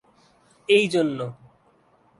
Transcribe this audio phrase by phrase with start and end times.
[0.69, 1.19] এই জন্য।